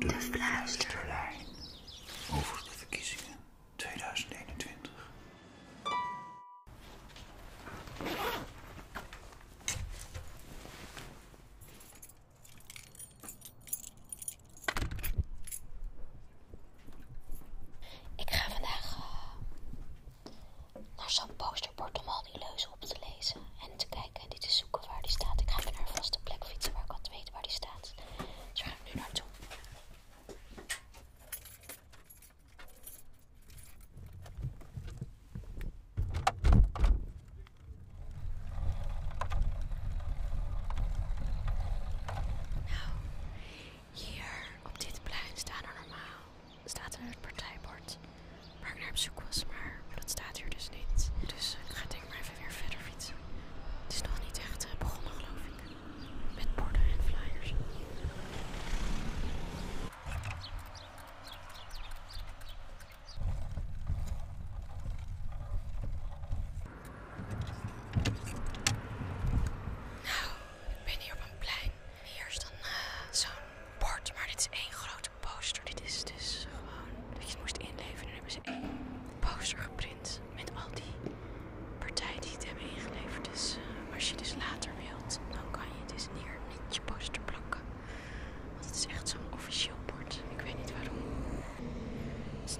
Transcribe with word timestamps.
the 0.00 0.08
flash 0.14 0.78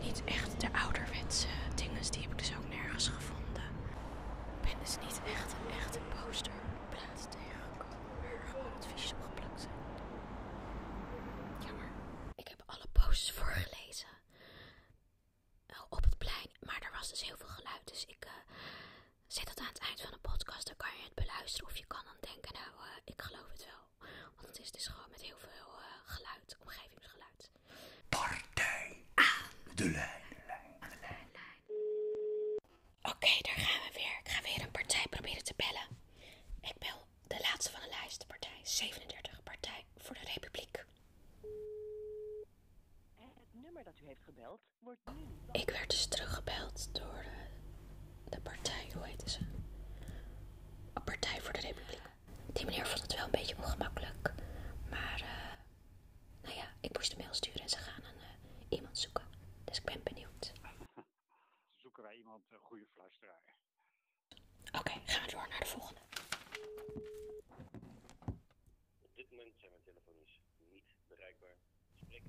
niet 0.00 0.24
echt 0.24 0.60
de 0.60 0.72
ouderwetse 0.78 1.46
dingen. 1.74 1.96
Die 2.10 2.22
heb 2.22 2.30
ik 2.32 2.38
dus 2.38 2.56
ook 2.56 2.68
nergens 2.68 3.08
gevonden. 3.08 3.62
Ik 4.56 4.62
ben 4.62 4.78
dus 4.78 4.96
niet 5.00 5.20
echt 5.26 5.52
een 5.52 5.70
echte 5.80 5.98
posterplaats 6.14 7.22
tegengekomen. 7.30 8.16
Waar 8.22 8.46
gewoon 8.50 8.72
advies 8.76 9.12
op 9.12 9.40
zijn. 9.56 9.74
Jammer. 11.66 11.90
Ik 12.34 12.48
heb 12.48 12.62
alle 12.66 12.86
posters 12.92 13.32
voorgelezen. 13.32 14.08
Op 15.88 16.04
het 16.04 16.18
plein. 16.18 16.50
Maar 16.60 16.80
er 16.84 16.90
was 16.98 17.08
dus 17.10 17.24
heel 17.26 17.36
veel 17.36 17.48
geluid. 17.58 17.80
Dus 17.84 18.04
ik 18.04 18.08
zit 18.22 18.24
eh, 18.24 18.52
zet 19.26 19.46
dat 19.46 19.60
aan 19.60 19.72
het 19.74 19.78
eind 19.88 20.00
van 20.00 20.10
de 20.12 20.18
podcast. 20.30 20.66
Dan 20.66 20.76
kan 20.76 20.92
je 20.98 21.02
het 21.04 21.14
beluisteren. 21.14 21.66
Of 21.70 21.76
je 21.76 21.86
kan 21.86 22.04
dan 22.04 22.30
denken, 22.30 22.52
nou, 22.52 22.70
eh, 22.88 22.96
ik 23.12 23.22
geloof 23.22 23.48
het 23.52 23.64
wel. 23.72 24.08
Want 24.36 24.46
het 24.46 24.58
is 24.58 24.70
dus 24.70 24.86
gewoon 24.86 25.10
met 25.10 25.22
heel 25.22 25.38
veel 25.38 25.72
eh, 25.82 25.86
geluid 26.04 26.56
omgeving. 26.64 26.97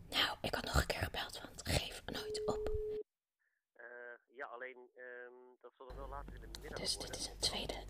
Nou, 0.10 0.38
ik 0.42 0.54
had 0.56 0.66
nog 0.66 0.76
een 0.82 0.86
keer 0.86 1.04
gebeld, 1.04 1.42
want 1.42 1.68
geef 1.68 2.06
nooit 2.06 2.46
op. 2.48 2.70
Uh, 3.76 4.36
ja, 4.36 4.46
alleen 4.46 4.78
um, 4.98 5.58
dat 5.62 5.74
zal 5.76 5.96
wel 5.96 6.08
later 6.08 6.34
in 6.34 6.52
de 6.52 6.60
middag 6.60 6.80
Dus 6.80 6.98
dit 6.98 7.16
is 7.16 7.26
een 7.28 7.40
tweede 7.40 7.84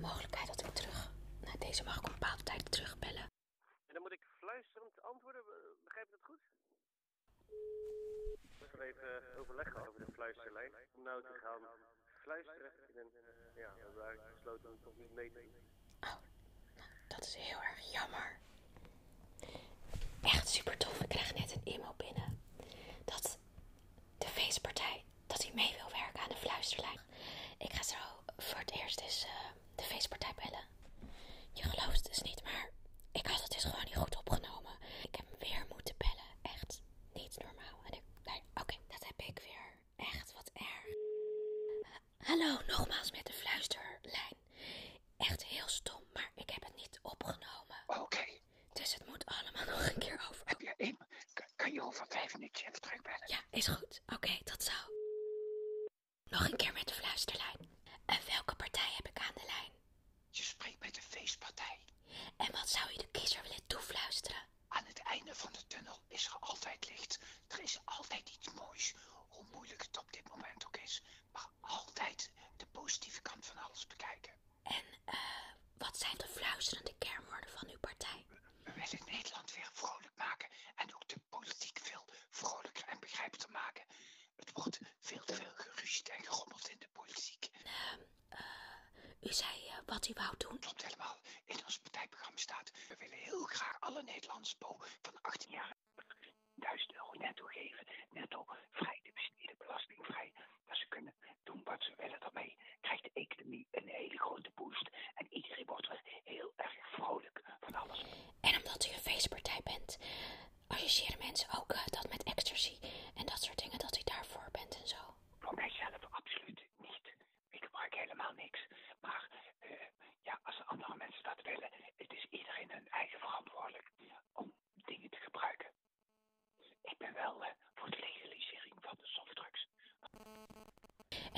mogelijkheid 0.00 0.46
dat 0.46 0.64
ik 0.66 0.74
terug... 0.74 1.10
Nou, 1.40 1.58
deze 1.58 1.84
mag 1.84 1.96
ik 1.96 2.06
een 2.06 2.12
bepaalde 2.12 2.42
tijd 2.42 2.70
terugbellen. 2.72 3.24
En 3.86 3.92
dan 3.94 4.02
moet 4.02 4.12
ik 4.12 4.24
fluisterend 4.38 5.02
antwoorden, 5.02 5.40
eh, 5.40 5.84
begrijp 5.84 6.06
je 6.10 6.16
dat 6.16 6.24
goed? 6.24 6.40
Ik 8.60 8.70
heb 8.76 8.80
even 8.80 9.32
eh, 9.32 9.40
overleggen 9.40 9.88
over 9.88 10.06
de 10.06 10.12
fluisterlijn. 10.12 10.72
Om 10.96 11.02
nou 11.02 11.22
te 11.22 11.38
gaan 11.42 11.62
fluisteren. 12.22 12.72
En, 12.78 13.10
ja, 13.54 13.74
we 13.74 13.80
hebben 13.82 14.02
daar 14.02 14.30
besloten 14.34 14.68
om 14.70 14.78
het 14.84 14.96
niet 14.96 15.12
mee 15.12 15.30
te 15.30 15.40
doen. 15.42 15.68
Oh, 16.00 16.18
nou, 16.74 16.90
dat 17.06 17.24
is 17.24 17.34
heel 17.34 17.60
erg 17.62 17.92
jammer 17.92 18.40
super 20.58 20.76
tof. 20.78 21.00
Ik 21.00 21.08
krijg 21.08 21.34
net 21.34 21.52
een 21.54 21.72
e-mail 21.74 21.94
binnen 21.96 22.40
dat 23.04 23.38
de 24.18 24.26
feestpartij, 24.28 25.04
dat 25.26 25.42
hij 25.42 25.52
mee 25.54 25.74
wil 25.76 25.90
werken 26.00 26.20
aan 26.22 26.28
de 26.28 26.36
fluisterlijn. 26.36 27.00
Ik 27.58 27.72
ga 27.72 27.82
zo 27.82 27.96
voor 28.36 28.58
het 28.58 28.70
eerst 28.72 29.00
eens 29.00 29.14
dus, 29.18 29.24
eh, 29.24 29.50
de 29.74 29.82
feestpartij 29.82 30.34
bellen. 30.34 30.64
Je 31.52 31.62
gelooft 31.62 31.96
het 31.98 32.06
dus 32.06 32.20
niet, 32.22 32.42
maar 32.42 32.70
ik 33.12 33.26
had 33.26 33.42
het 33.42 33.52
dus 33.52 33.64
gewoon 33.64 33.84
niet 33.84 33.96
goed 33.96 34.16
opgenomen. 34.16 34.76
Ik 35.02 35.14
heb 35.16 35.26
hem 35.30 35.38
weer 35.38 35.64
moeten 35.72 35.94
bellen. 35.98 36.30
Echt 36.56 36.82
niet 37.12 37.38
normaal. 37.44 37.80
En 37.84 37.92
ik, 37.92 38.02
nee, 38.24 38.42
oké, 38.54 38.76
dat 38.88 39.04
heb 39.06 39.20
ik 39.26 39.38
weer. 39.38 39.72
Echt, 40.08 40.32
wat 40.32 40.50
erg. 40.54 40.94
hallo, 42.28 42.56
nogmaals 42.66 43.10
met 43.10 43.26
de 43.26 43.32
fluisterlijn. 43.32 44.37
U 89.28 89.30
eh, 89.30 89.36
hij 89.38 89.72
wat 89.86 90.08
u 90.08 90.12
wou 90.16 90.34
doen. 90.38 90.58
Klopt 90.58 90.84
helemaal. 90.84 91.16
In 91.44 91.56
ons 91.64 91.78
partijprogramma 91.78 92.38
staat... 92.38 92.70
we 92.88 92.96
willen 92.98 93.18
heel 93.18 93.44
graag 93.44 93.76
alle 93.80 94.02
Nederlandse 94.02 94.56
bomen 94.58 94.77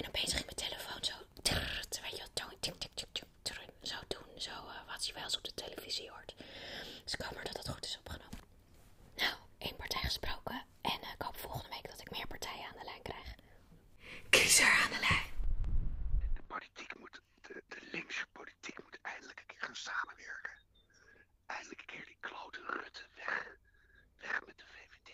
En 0.01 0.07
opeens 0.09 0.33
ging 0.33 0.45
mijn 0.45 0.57
telefoon 0.57 1.05
zo, 1.05 1.13
Terwijl 1.89 2.15
je 2.17 2.23
zo 2.35 2.49
tik, 2.61 2.75
tik, 2.79 2.91
tik, 2.95 3.27
tik, 3.43 3.57
zo 3.83 3.97
doen. 4.09 4.41
Zo 4.41 4.51
eh, 4.51 4.87
wat 4.87 5.07
je 5.07 5.13
wel 5.13 5.23
eens 5.23 5.37
op 5.37 5.45
de 5.45 5.55
televisie 5.55 6.11
hoort. 6.11 6.35
Dus 7.05 7.13
ik 7.15 7.21
hoop 7.21 7.35
maar 7.35 7.45
dat 7.45 7.57
het 7.57 7.69
goed 7.69 7.85
is 7.85 7.99
opgenomen. 7.99 8.39
Nou, 9.17 9.35
één 9.59 9.77
partij 9.77 10.01
gesproken. 10.03 10.65
En 10.81 11.01
eh, 11.03 11.13
ik 11.19 11.23
hoop 11.27 11.37
volgende 11.39 11.69
week 11.69 11.91
dat 11.91 12.01
ik 12.01 12.11
meer 12.11 12.27
partijen 12.27 12.67
aan 12.67 12.79
de 12.79 12.85
lijn 12.85 13.03
krijg. 13.03 13.29
Kiezer 14.31 14.71
aan 14.83 14.91
de 14.91 15.01
lijn. 15.09 15.27
De 16.35 16.43
politiek 16.47 16.99
moet, 16.99 17.21
de, 17.43 17.63
de 17.69 17.89
linkse 17.93 18.27
politiek 18.33 18.79
moet 18.85 18.99
eindelijk 19.03 19.39
een 19.41 19.47
keer 19.47 19.63
gaan 19.63 19.77
samenwerken. 19.91 20.53
Eindelijk 21.47 21.81
een 21.81 21.87
keer 21.87 22.05
die 22.07 22.17
klote 22.21 22.61
Rutte 22.67 23.07
weg. 23.17 23.57
Weg 24.19 24.41
met 24.47 24.59
de 24.59 24.65
VVD. 24.75 25.13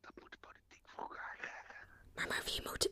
Dat 0.00 0.12
moet 0.20 0.30
de 0.32 0.38
politiek 0.38 0.82
voor 0.86 1.02
elkaar 1.02 1.36
krijgen. 1.40 1.84
Maar, 2.14 2.26
maar 2.28 2.42
wie 2.44 2.60
moet, 2.62 2.88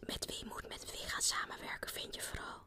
samenwerken 1.29 1.91
vind 1.91 2.15
je 2.15 2.21
vooral? 2.23 2.67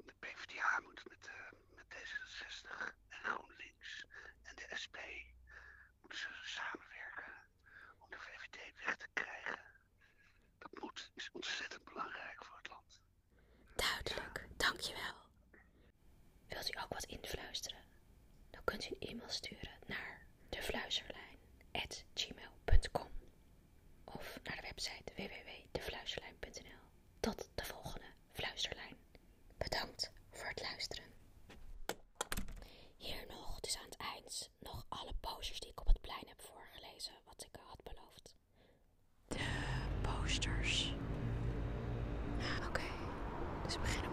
De, 0.00 0.14
PvdA 0.20 0.80
moet 0.80 1.02
met, 1.08 1.26
eh, 1.26 1.50
met 1.74 1.86
D66 1.88 2.94
en 3.08 3.24
GroenLinks 3.24 4.06
en 4.48 4.54
de 4.54 4.66
SP 4.82 4.96
moeten 6.00 6.18
ze 6.18 6.28
samenwerken 6.42 7.32
om 7.98 8.10
de 8.10 8.16
VVD 8.18 8.84
weg 8.84 8.96
te 8.96 9.08
krijgen. 9.12 9.58
Dat 10.58 10.78
moet, 10.80 11.10
is 11.14 11.30
ontzettend 11.32 11.84
belangrijk 11.84 12.44
voor 12.44 12.56
het 12.56 12.68
land. 12.68 13.00
Duidelijk, 13.74 14.46
dankjewel. 14.56 15.16
Wilt 16.48 16.74
u 16.74 16.78
ook 16.82 16.92
wat 16.92 17.04
invluisteren? 17.04 17.84
Dan 18.50 18.64
kunt 18.64 18.84
u 18.84 18.88
een 18.98 19.08
e-mail 19.08 19.30
sturen 19.30 19.78
naar 19.86 20.22
de 20.48 20.62
Fluisterlijn. 20.62 21.19
luisteren. 30.58 31.04
Hier 32.96 33.26
nog, 33.28 33.60
dus 33.60 33.76
aan 33.76 33.84
het 33.84 33.96
eind, 33.96 34.50
nog 34.58 34.86
alle 34.88 35.12
posters 35.20 35.60
die 35.60 35.70
ik 35.70 35.80
op 35.80 35.86
het 35.86 36.00
plein 36.00 36.26
heb 36.26 36.42
voorgelezen, 36.42 37.12
wat 37.24 37.42
ik 37.46 37.56
had 37.68 37.82
beloofd. 37.82 38.34
De 39.26 39.44
posters. 40.02 40.94
Ah, 42.40 42.68
oké, 42.68 42.82
dus 43.64 43.74
we 43.74 43.80
beginnen 43.80 44.09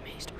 amazed 0.00 0.35